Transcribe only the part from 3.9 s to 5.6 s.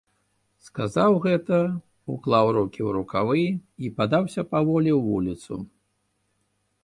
падаўся паволі ў вуліцу.